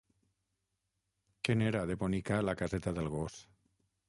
[1.43, 3.39] Que n'era, de bonica, la caseta del gos!